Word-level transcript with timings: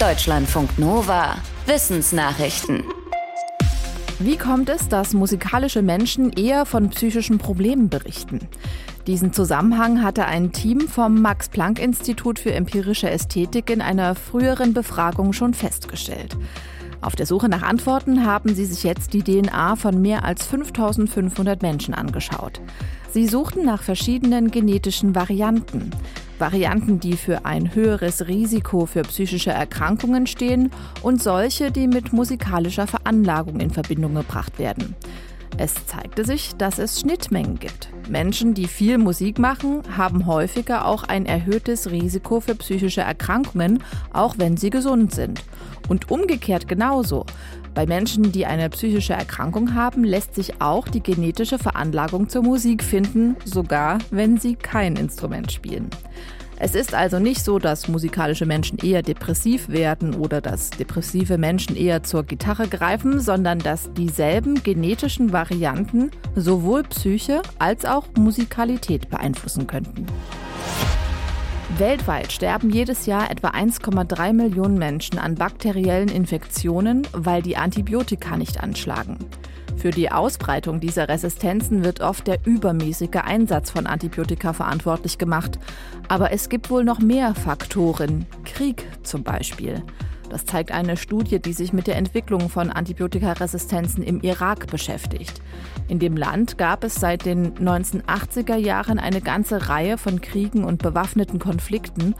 Deutschlandfunk 0.00 0.78
Nova. 0.78 1.38
Wissensnachrichten. 1.66 2.84
Wie 4.20 4.36
kommt 4.36 4.68
es, 4.68 4.88
dass 4.88 5.12
musikalische 5.12 5.82
Menschen 5.82 6.32
eher 6.32 6.66
von 6.66 6.90
psychischen 6.90 7.38
Problemen 7.38 7.88
berichten? 7.88 8.46
Diesen 9.08 9.32
Zusammenhang 9.32 10.04
hatte 10.04 10.26
ein 10.26 10.52
Team 10.52 10.82
vom 10.82 11.20
Max 11.20 11.48
Planck 11.48 11.80
Institut 11.80 12.38
für 12.38 12.52
empirische 12.52 13.10
Ästhetik 13.10 13.70
in 13.70 13.80
einer 13.82 14.14
früheren 14.14 14.72
Befragung 14.72 15.32
schon 15.32 15.52
festgestellt. 15.52 16.36
Auf 17.00 17.16
der 17.16 17.26
Suche 17.26 17.48
nach 17.48 17.62
Antworten 17.62 18.24
haben 18.24 18.54
sie 18.54 18.66
sich 18.66 18.84
jetzt 18.84 19.14
die 19.14 19.24
DNA 19.24 19.74
von 19.74 20.00
mehr 20.00 20.24
als 20.24 20.46
5500 20.46 21.60
Menschen 21.60 21.94
angeschaut. 21.94 22.60
Sie 23.10 23.26
suchten 23.26 23.64
nach 23.64 23.82
verschiedenen 23.82 24.52
genetischen 24.52 25.16
Varianten. 25.16 25.90
Varianten, 26.40 27.00
die 27.00 27.16
für 27.16 27.44
ein 27.44 27.74
höheres 27.74 28.26
Risiko 28.28 28.86
für 28.86 29.02
psychische 29.02 29.50
Erkrankungen 29.50 30.26
stehen 30.26 30.70
und 31.02 31.22
solche, 31.22 31.70
die 31.70 31.86
mit 31.86 32.12
musikalischer 32.12 32.86
Veranlagung 32.86 33.60
in 33.60 33.70
Verbindung 33.70 34.14
gebracht 34.14 34.58
werden. 34.58 34.94
Es 35.56 35.74
zeigte 35.86 36.24
sich, 36.24 36.54
dass 36.56 36.78
es 36.78 37.00
Schnittmengen 37.00 37.58
gibt. 37.58 37.88
Menschen, 38.08 38.54
die 38.54 38.68
viel 38.68 38.98
Musik 38.98 39.38
machen, 39.38 39.82
haben 39.96 40.26
häufiger 40.26 40.86
auch 40.86 41.04
ein 41.04 41.26
erhöhtes 41.26 41.90
Risiko 41.90 42.40
für 42.40 42.54
psychische 42.54 43.00
Erkrankungen, 43.00 43.82
auch 44.12 44.36
wenn 44.38 44.56
sie 44.56 44.70
gesund 44.70 45.14
sind. 45.14 45.42
Und 45.88 46.10
umgekehrt 46.10 46.68
genauso. 46.68 47.24
Bei 47.78 47.86
Menschen, 47.86 48.32
die 48.32 48.44
eine 48.44 48.70
psychische 48.70 49.12
Erkrankung 49.12 49.76
haben, 49.76 50.02
lässt 50.02 50.34
sich 50.34 50.60
auch 50.60 50.88
die 50.88 51.00
genetische 51.00 51.60
Veranlagung 51.60 52.28
zur 52.28 52.42
Musik 52.42 52.82
finden, 52.82 53.36
sogar 53.44 53.98
wenn 54.10 54.36
sie 54.36 54.56
kein 54.56 54.96
Instrument 54.96 55.52
spielen. 55.52 55.88
Es 56.58 56.74
ist 56.74 56.92
also 56.92 57.20
nicht 57.20 57.44
so, 57.44 57.60
dass 57.60 57.86
musikalische 57.86 58.46
Menschen 58.46 58.78
eher 58.78 59.02
depressiv 59.02 59.68
werden 59.68 60.16
oder 60.16 60.40
dass 60.40 60.70
depressive 60.70 61.38
Menschen 61.38 61.76
eher 61.76 62.02
zur 62.02 62.24
Gitarre 62.24 62.66
greifen, 62.66 63.20
sondern 63.20 63.60
dass 63.60 63.92
dieselben 63.92 64.60
genetischen 64.64 65.32
Varianten 65.32 66.10
sowohl 66.34 66.82
Psyche 66.82 67.42
als 67.60 67.84
auch 67.84 68.08
Musikalität 68.16 69.08
beeinflussen 69.08 69.68
könnten. 69.68 70.04
Weltweit 71.76 72.32
sterben 72.32 72.70
jedes 72.70 73.04
Jahr 73.04 73.30
etwa 73.30 73.48
1,3 73.48 74.32
Millionen 74.32 74.78
Menschen 74.78 75.18
an 75.18 75.34
bakteriellen 75.34 76.08
Infektionen, 76.08 77.06
weil 77.12 77.42
die 77.42 77.58
Antibiotika 77.58 78.38
nicht 78.38 78.62
anschlagen. 78.62 79.18
Für 79.76 79.90
die 79.90 80.10
Ausbreitung 80.10 80.80
dieser 80.80 81.08
Resistenzen 81.08 81.84
wird 81.84 82.00
oft 82.00 82.26
der 82.26 82.38
übermäßige 82.46 83.20
Einsatz 83.22 83.70
von 83.70 83.86
Antibiotika 83.86 84.54
verantwortlich 84.54 85.18
gemacht. 85.18 85.58
Aber 86.08 86.32
es 86.32 86.48
gibt 86.48 86.70
wohl 86.70 86.84
noch 86.84 87.00
mehr 87.00 87.34
Faktoren, 87.34 88.26
Krieg 88.44 88.86
zum 89.02 89.22
Beispiel. 89.22 89.82
Das 90.30 90.44
zeigt 90.44 90.72
eine 90.72 90.96
Studie, 90.96 91.40
die 91.40 91.52
sich 91.52 91.72
mit 91.72 91.86
der 91.86 91.96
Entwicklung 91.96 92.48
von 92.48 92.70
Antibiotikaresistenzen 92.70 94.02
im 94.02 94.20
Irak 94.20 94.66
beschäftigt. 94.66 95.40
In 95.88 95.98
dem 95.98 96.16
Land 96.16 96.58
gab 96.58 96.84
es 96.84 96.96
seit 96.96 97.24
den 97.24 97.54
1980er 97.54 98.56
Jahren 98.56 98.98
eine 98.98 99.20
ganze 99.20 99.68
Reihe 99.68 99.96
von 99.96 100.20
Kriegen 100.20 100.64
und 100.64 100.82
bewaffneten 100.82 101.38
Konflikten. 101.38 102.14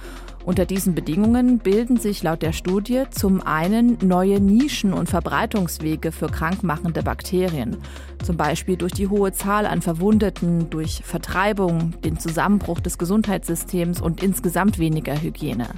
Unter 0.46 0.64
diesen 0.64 0.94
Bedingungen 0.94 1.58
bilden 1.58 1.98
sich 1.98 2.22
laut 2.22 2.40
der 2.40 2.54
Studie 2.54 3.02
zum 3.10 3.42
einen 3.42 3.98
neue 4.00 4.40
Nischen 4.40 4.94
und 4.94 5.10
Verbreitungswege 5.10 6.10
für 6.10 6.28
krankmachende 6.28 7.02
Bakterien, 7.02 7.76
zum 8.24 8.38
Beispiel 8.38 8.78
durch 8.78 8.92
die 8.92 9.08
hohe 9.08 9.32
Zahl 9.32 9.66
an 9.66 9.82
Verwundeten, 9.82 10.70
durch 10.70 11.02
Vertreibung, 11.04 11.92
den 12.02 12.18
Zusammenbruch 12.18 12.80
des 12.80 12.96
Gesundheitssystems 12.96 14.00
und 14.00 14.22
insgesamt 14.22 14.78
weniger 14.78 15.20
Hygiene. 15.20 15.68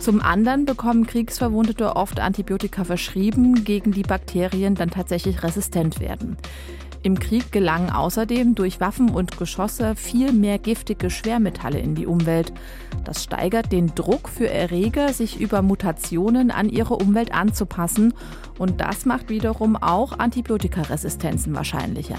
Zum 0.00 0.22
anderen 0.22 0.64
bekommen 0.64 1.06
Kriegsverwundete 1.06 1.96
oft 1.96 2.20
Antibiotika 2.20 2.84
verschrieben, 2.84 3.64
gegen 3.64 3.92
die 3.92 4.02
Bakterien 4.02 4.74
dann 4.74 4.90
tatsächlich 4.90 5.42
resistent 5.42 6.00
werden. 6.00 6.36
Im 7.02 7.18
Krieg 7.18 7.52
gelangen 7.52 7.90
außerdem 7.90 8.54
durch 8.54 8.80
Waffen 8.80 9.10
und 9.10 9.38
Geschosse 9.38 9.94
viel 9.94 10.32
mehr 10.32 10.58
giftige 10.58 11.10
Schwermetalle 11.10 11.78
in 11.78 11.94
die 11.94 12.06
Umwelt. 12.06 12.52
Das 13.04 13.22
steigert 13.22 13.70
den 13.70 13.94
Druck 13.94 14.28
für 14.28 14.48
Erreger, 14.48 15.12
sich 15.12 15.40
über 15.40 15.62
Mutationen 15.62 16.50
an 16.50 16.68
ihre 16.68 16.94
Umwelt 16.94 17.32
anzupassen. 17.32 18.14
Und 18.58 18.80
das 18.80 19.04
macht 19.04 19.28
wiederum 19.28 19.76
auch 19.76 20.18
Antibiotikaresistenzen 20.18 21.54
wahrscheinlicher. 21.54 22.18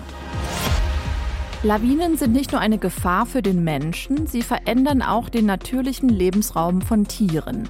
Lawinen 1.62 2.16
sind 2.16 2.31
nicht 2.31 2.53
nur 2.53 2.62
eine 2.62 2.78
Gefahr 2.78 3.25
für 3.25 3.42
den 3.42 3.66
Menschen, 3.66 4.28
sie 4.28 4.44
verändern 4.44 5.02
auch 5.02 5.28
den 5.28 5.46
natürlichen 5.46 6.08
Lebensraum 6.08 6.81
von 6.81 7.06
Tieren. 7.06 7.68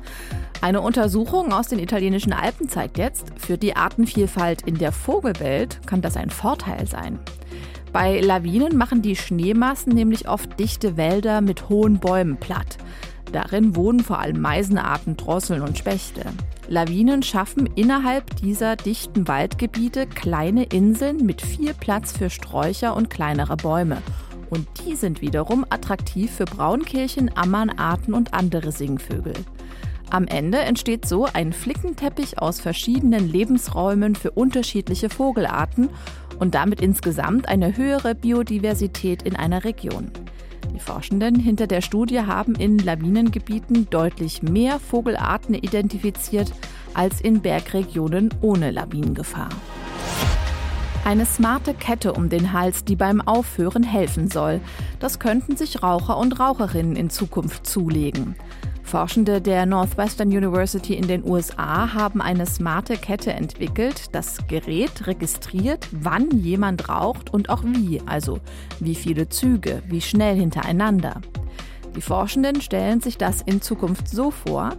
Eine 0.61 0.81
Untersuchung 0.81 1.51
aus 1.51 1.69
den 1.69 1.79
italienischen 1.79 2.31
Alpen 2.31 2.69
zeigt 2.69 2.99
jetzt, 2.99 3.31
für 3.38 3.57
die 3.57 3.75
Artenvielfalt 3.75 4.61
in 4.61 4.78
der 4.78 4.91
Vogelwelt 4.91 5.79
kann 5.88 6.03
das 6.03 6.17
ein 6.17 6.29
Vorteil 6.29 6.85
sein. 6.85 7.17
Bei 7.91 8.19
Lawinen 8.19 8.78
machen 8.78 9.01
die 9.01 9.16
Schneemassen 9.16 9.95
nämlich 9.95 10.29
oft 10.29 10.59
dichte 10.59 10.95
Wälder 10.95 11.41
mit 11.41 11.69
hohen 11.69 11.97
Bäumen 11.97 12.38
platt. 12.38 12.78
Darin 13.31 13.75
wohnen 13.75 14.00
vor 14.00 14.19
allem 14.19 14.41
Meisenarten, 14.41 15.16
Drosseln 15.16 15.62
und 15.62 15.78
Spechte. 15.78 16.25
Lawinen 16.67 17.23
schaffen 17.23 17.67
innerhalb 17.75 18.35
dieser 18.38 18.75
dichten 18.75 19.28
Waldgebiete 19.28 20.07
kleine 20.07 20.63
Inseln 20.63 21.25
mit 21.25 21.41
viel 21.41 21.73
Platz 21.73 22.12
für 22.12 22.29
Sträucher 22.29 22.95
und 22.95 23.09
kleinere 23.09 23.57
Bäume. 23.57 24.01
Und 24.50 24.67
die 24.84 24.95
sind 24.95 25.22
wiederum 25.22 25.66
attraktiv 25.69 26.31
für 26.31 26.45
Braunkehlchen, 26.45 27.35
Ammernarten 27.35 28.13
und 28.13 28.34
andere 28.34 28.72
Singvögel. 28.72 29.34
Am 30.09 30.25
Ende 30.25 30.57
entsteht 30.57 31.06
so 31.06 31.28
ein 31.31 31.53
Flickenteppich 31.53 32.40
aus 32.40 32.59
verschiedenen 32.59 33.29
Lebensräumen 33.31 34.16
für 34.16 34.31
unterschiedliche 34.31 35.09
Vogelarten 35.09 35.90
und 36.40 36.56
damit 36.56 36.81
insgesamt 36.81 37.47
eine 37.47 37.78
höhere 37.78 38.16
Biodiversität 38.16 39.22
in 39.22 39.35
einer 39.35 39.63
Region. 39.63 40.11
Die 40.79 40.85
Forschenden 40.85 41.35
hinter 41.35 41.67
der 41.67 41.81
Studie 41.81 42.22
haben 42.22 42.56
in 42.56 42.78
Lawinengebieten 42.78 43.90
deutlich 43.90 44.41
mehr 44.41 44.79
Vogelarten 44.79 45.53
identifiziert 45.53 46.53
als 46.94 47.19
in 47.19 47.41
Bergregionen 47.41 48.34
ohne 48.40 48.72
Lawinengefahr. 48.72 49.50
Eine 51.03 51.25
smarte 51.25 51.73
Kette 51.73 52.13
um 52.13 52.29
den 52.29 52.53
Hals, 52.53 52.85
die 52.85 52.95
beim 52.95 53.19
Aufhören 53.19 53.84
helfen 53.84 54.29
soll. 54.29 54.62
Das 55.01 55.19
könnten 55.19 55.57
sich 55.57 55.84
Raucher 55.84 56.17
und 56.17 56.40
Raucherinnen 56.40 56.96
in 56.96 57.09
Zukunft 57.09 57.67
zulegen. 57.67 58.35
Forschende 58.89 59.39
der 59.39 59.67
Northwestern 59.67 60.29
University 60.29 60.95
in 60.95 61.07
den 61.07 61.23
USA 61.23 61.94
haben 61.94 62.23
eine 62.23 62.47
smarte 62.47 62.97
Kette 62.97 63.31
entwickelt. 63.31 64.16
Das 64.16 64.47
Gerät 64.47 65.05
registriert, 65.05 65.88
wann 65.91 66.31
jemand 66.31 66.89
raucht 66.89 67.31
und 67.31 67.51
auch 67.51 67.63
wie, 67.63 68.01
also 68.07 68.39
wie 68.79 68.95
viele 68.95 69.29
Züge, 69.29 69.83
wie 69.85 70.01
schnell 70.01 70.35
hintereinander. 70.35 71.22
Die 71.95 72.01
Forschenden 72.01 72.61
stellen 72.61 72.99
sich 72.99 73.19
das 73.19 73.44
in 73.44 73.61
Zukunft 73.61 74.07
so 74.07 74.31
vor, 74.31 74.72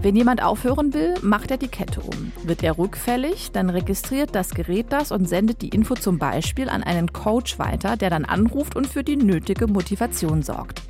wenn 0.00 0.14
jemand 0.14 0.44
aufhören 0.44 0.94
will, 0.94 1.14
macht 1.22 1.50
er 1.50 1.56
die 1.56 1.66
Kette 1.66 2.02
um. 2.02 2.30
Wird 2.44 2.62
er 2.62 2.78
rückfällig, 2.78 3.50
dann 3.50 3.68
registriert 3.68 4.36
das 4.36 4.50
Gerät 4.50 4.86
das 4.90 5.10
und 5.10 5.28
sendet 5.28 5.60
die 5.60 5.70
Info 5.70 5.96
zum 5.96 6.18
Beispiel 6.18 6.68
an 6.68 6.84
einen 6.84 7.12
Coach 7.12 7.58
weiter, 7.58 7.96
der 7.96 8.10
dann 8.10 8.26
anruft 8.26 8.76
und 8.76 8.86
für 8.86 9.02
die 9.02 9.16
nötige 9.16 9.66
Motivation 9.66 10.44
sorgt. 10.44 10.82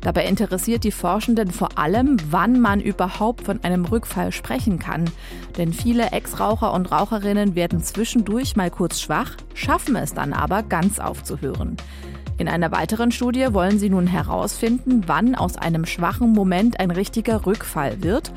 Dabei 0.00 0.24
interessiert 0.26 0.84
die 0.84 0.92
Forschenden 0.92 1.50
vor 1.50 1.76
allem, 1.76 2.16
wann 2.30 2.58
man 2.58 2.80
überhaupt 2.80 3.44
von 3.44 3.62
einem 3.62 3.84
Rückfall 3.84 4.32
sprechen 4.32 4.78
kann. 4.78 5.10
Denn 5.58 5.72
viele 5.72 6.12
Ex-Raucher 6.12 6.72
und 6.72 6.90
Raucherinnen 6.90 7.54
werden 7.54 7.82
zwischendurch 7.82 8.56
mal 8.56 8.70
kurz 8.70 9.00
schwach, 9.00 9.32
schaffen 9.54 9.96
es 9.96 10.14
dann 10.14 10.32
aber, 10.32 10.62
ganz 10.62 10.98
aufzuhören. 10.98 11.76
In 12.38 12.48
einer 12.48 12.72
weiteren 12.72 13.12
Studie 13.12 13.48
wollen 13.52 13.78
sie 13.78 13.90
nun 13.90 14.06
herausfinden, 14.06 15.02
wann 15.06 15.34
aus 15.34 15.56
einem 15.56 15.84
schwachen 15.84 16.32
Moment 16.32 16.80
ein 16.80 16.90
richtiger 16.90 17.44
Rückfall 17.44 18.02
wird 18.02 18.32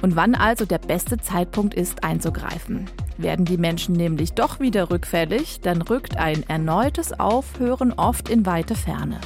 und 0.00 0.16
wann 0.16 0.34
also 0.34 0.64
der 0.64 0.78
beste 0.78 1.18
Zeitpunkt 1.18 1.74
ist, 1.74 2.02
einzugreifen. 2.02 2.86
Werden 3.18 3.44
die 3.44 3.58
Menschen 3.58 3.94
nämlich 3.94 4.32
doch 4.32 4.58
wieder 4.58 4.90
rückfällig, 4.90 5.60
dann 5.60 5.82
rückt 5.82 6.16
ein 6.16 6.48
erneutes 6.48 7.20
Aufhören 7.20 7.92
oft 7.92 8.30
in 8.30 8.46
weite 8.46 8.74
Ferne. 8.74 9.20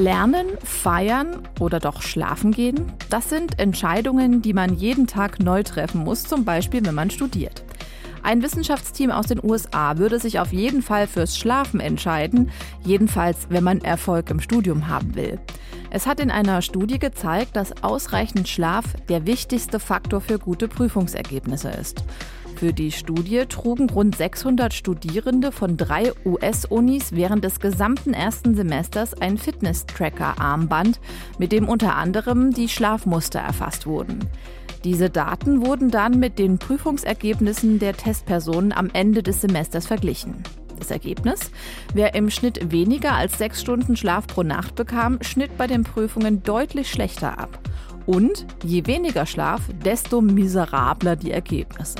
Lernen, 0.00 0.46
feiern 0.64 1.46
oder 1.60 1.78
doch 1.78 2.00
schlafen 2.00 2.52
gehen, 2.52 2.90
das 3.10 3.28
sind 3.28 3.58
Entscheidungen, 3.58 4.40
die 4.40 4.54
man 4.54 4.74
jeden 4.74 5.06
Tag 5.06 5.40
neu 5.40 5.62
treffen 5.62 6.04
muss, 6.04 6.24
zum 6.24 6.46
Beispiel 6.46 6.84
wenn 6.86 6.94
man 6.94 7.10
studiert. 7.10 7.62
Ein 8.22 8.42
Wissenschaftsteam 8.42 9.10
aus 9.10 9.26
den 9.26 9.44
USA 9.44 9.98
würde 9.98 10.18
sich 10.18 10.40
auf 10.40 10.54
jeden 10.54 10.80
Fall 10.80 11.06
fürs 11.06 11.36
Schlafen 11.36 11.80
entscheiden, 11.80 12.50
jedenfalls 12.82 13.48
wenn 13.50 13.62
man 13.62 13.82
Erfolg 13.82 14.30
im 14.30 14.40
Studium 14.40 14.88
haben 14.88 15.14
will. 15.14 15.38
Es 15.90 16.06
hat 16.06 16.18
in 16.18 16.30
einer 16.30 16.62
Studie 16.62 16.98
gezeigt, 16.98 17.54
dass 17.54 17.82
ausreichend 17.82 18.48
Schlaf 18.48 18.84
der 19.10 19.26
wichtigste 19.26 19.78
Faktor 19.78 20.22
für 20.22 20.38
gute 20.38 20.66
Prüfungsergebnisse 20.66 21.68
ist. 21.70 22.04
Für 22.60 22.74
die 22.74 22.92
Studie 22.92 23.46
trugen 23.48 23.88
rund 23.88 24.16
600 24.16 24.74
Studierende 24.74 25.50
von 25.50 25.78
drei 25.78 26.12
US-Unis 26.26 27.12
während 27.12 27.42
des 27.42 27.58
gesamten 27.58 28.12
ersten 28.12 28.54
Semesters 28.54 29.14
ein 29.14 29.38
Fitness-Tracker-Armband, 29.38 31.00
mit 31.38 31.52
dem 31.52 31.70
unter 31.70 31.96
anderem 31.96 32.52
die 32.52 32.68
Schlafmuster 32.68 33.40
erfasst 33.40 33.86
wurden. 33.86 34.28
Diese 34.84 35.08
Daten 35.08 35.64
wurden 35.64 35.90
dann 35.90 36.18
mit 36.18 36.38
den 36.38 36.58
Prüfungsergebnissen 36.58 37.78
der 37.78 37.96
Testpersonen 37.96 38.72
am 38.72 38.90
Ende 38.92 39.22
des 39.22 39.40
Semesters 39.40 39.86
verglichen. 39.86 40.42
Das 40.78 40.90
Ergebnis? 40.90 41.50
Wer 41.94 42.14
im 42.14 42.28
Schnitt 42.28 42.70
weniger 42.70 43.14
als 43.14 43.38
sechs 43.38 43.62
Stunden 43.62 43.96
Schlaf 43.96 44.26
pro 44.26 44.42
Nacht 44.42 44.74
bekam, 44.74 45.16
schnitt 45.22 45.56
bei 45.56 45.66
den 45.66 45.82
Prüfungen 45.82 46.42
deutlich 46.42 46.90
schlechter 46.90 47.38
ab. 47.38 47.58
Und 48.04 48.44
je 48.62 48.86
weniger 48.86 49.24
Schlaf, 49.24 49.62
desto 49.82 50.20
miserabler 50.20 51.16
die 51.16 51.30
Ergebnisse. 51.30 51.96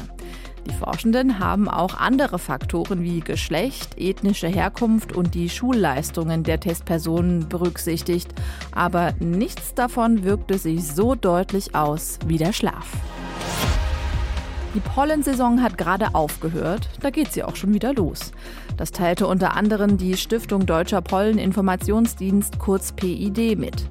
Die 0.66 0.74
Forschenden 0.74 1.38
haben 1.38 1.68
auch 1.68 1.98
andere 1.98 2.38
Faktoren 2.38 3.02
wie 3.02 3.20
Geschlecht, 3.20 3.98
ethnische 3.98 4.48
Herkunft 4.48 5.14
und 5.14 5.34
die 5.34 5.48
Schulleistungen 5.48 6.42
der 6.42 6.60
Testpersonen 6.60 7.48
berücksichtigt, 7.48 8.34
aber 8.72 9.12
nichts 9.18 9.74
davon 9.74 10.24
wirkte 10.24 10.58
sich 10.58 10.84
so 10.84 11.14
deutlich 11.14 11.74
aus 11.74 12.18
wie 12.26 12.38
der 12.38 12.52
Schlaf. 12.52 12.86
Die 14.74 14.80
Pollensaison 14.80 15.62
hat 15.62 15.78
gerade 15.78 16.14
aufgehört, 16.14 16.88
da 17.00 17.10
geht 17.10 17.32
sie 17.32 17.42
auch 17.42 17.56
schon 17.56 17.74
wieder 17.74 17.92
los. 17.92 18.30
Das 18.76 18.92
teilte 18.92 19.26
unter 19.26 19.56
anderem 19.56 19.98
die 19.98 20.16
Stiftung 20.16 20.64
Deutscher 20.64 21.02
Polleninformationsdienst 21.02 22.60
kurz 22.60 22.92
PID 22.92 23.58
mit. 23.58 23.90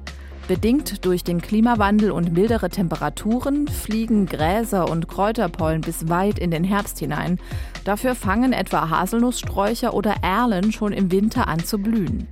Bedingt 0.50 1.04
durch 1.04 1.22
den 1.22 1.40
Klimawandel 1.40 2.10
und 2.10 2.32
mildere 2.32 2.70
Temperaturen 2.70 3.68
fliegen 3.68 4.26
Gräser 4.26 4.90
und 4.90 5.06
Kräuterpollen 5.06 5.80
bis 5.80 6.08
weit 6.08 6.40
in 6.40 6.50
den 6.50 6.64
Herbst 6.64 6.98
hinein. 6.98 7.38
Dafür 7.84 8.16
fangen 8.16 8.52
etwa 8.52 8.90
Haselnusssträucher 8.90 9.94
oder 9.94 10.16
Erlen 10.22 10.72
schon 10.72 10.92
im 10.92 11.12
Winter 11.12 11.46
an 11.46 11.60
zu 11.60 11.78
blühen. 11.78 12.26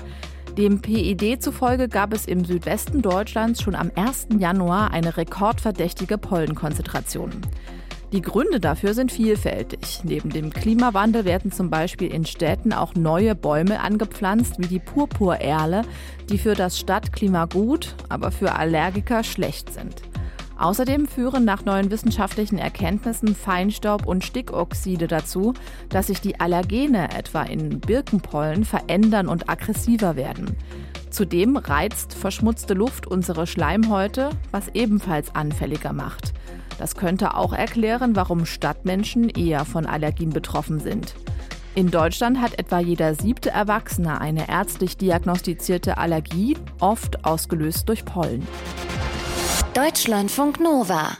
Dem 0.56 0.80
PID 0.80 1.40
zufolge 1.40 1.88
gab 1.88 2.12
es 2.12 2.26
im 2.26 2.44
Südwesten 2.44 3.02
Deutschlands 3.02 3.62
schon 3.62 3.76
am 3.76 3.92
1. 3.94 4.30
Januar 4.36 4.90
eine 4.90 5.16
rekordverdächtige 5.16 6.18
Pollenkonzentration. 6.18 7.30
Die 8.12 8.22
Gründe 8.22 8.58
dafür 8.58 8.94
sind 8.94 9.12
vielfältig. 9.12 10.00
Neben 10.02 10.30
dem 10.30 10.50
Klimawandel 10.50 11.26
werden 11.26 11.52
zum 11.52 11.68
Beispiel 11.68 12.10
in 12.10 12.24
Städten 12.24 12.72
auch 12.72 12.94
neue 12.94 13.34
Bäume 13.34 13.80
angepflanzt, 13.80 14.54
wie 14.58 14.66
die 14.66 14.78
Purpurerle, 14.78 15.82
die 16.30 16.38
für 16.38 16.54
das 16.54 16.78
Stadtklima 16.78 17.44
gut, 17.44 17.94
aber 18.08 18.30
für 18.30 18.54
Allergiker 18.54 19.22
schlecht 19.24 19.74
sind. 19.74 20.02
Außerdem 20.56 21.06
führen 21.06 21.44
nach 21.44 21.64
neuen 21.64 21.90
wissenschaftlichen 21.90 22.58
Erkenntnissen 22.58 23.36
Feinstaub 23.36 24.06
und 24.06 24.24
Stickoxide 24.24 25.06
dazu, 25.06 25.52
dass 25.90 26.08
sich 26.08 26.20
die 26.20 26.40
Allergene 26.40 27.16
etwa 27.16 27.42
in 27.42 27.78
Birkenpollen 27.78 28.64
verändern 28.64 29.28
und 29.28 29.48
aggressiver 29.48 30.16
werden. 30.16 30.56
Zudem 31.10 31.56
reizt 31.56 32.14
verschmutzte 32.14 32.74
Luft 32.74 33.06
unsere 33.06 33.46
Schleimhäute, 33.46 34.30
was 34.50 34.68
ebenfalls 34.74 35.34
anfälliger 35.34 35.92
macht. 35.92 36.32
Das 36.78 36.94
könnte 36.94 37.34
auch 37.34 37.52
erklären, 37.52 38.16
warum 38.16 38.46
Stadtmenschen 38.46 39.28
eher 39.28 39.64
von 39.64 39.84
Allergien 39.86 40.30
betroffen 40.30 40.78
sind. 40.78 41.14
In 41.74 41.90
Deutschland 41.90 42.40
hat 42.40 42.58
etwa 42.58 42.78
jeder 42.80 43.14
siebte 43.14 43.50
Erwachsene 43.50 44.20
eine 44.20 44.48
ärztlich 44.48 44.96
diagnostizierte 44.96 45.98
Allergie, 45.98 46.56
oft 46.80 47.24
ausgelöst 47.24 47.88
durch 47.88 48.04
Pollen. 48.04 48.46
Deutschlandfunk 49.74 50.60
Nova 50.60 51.16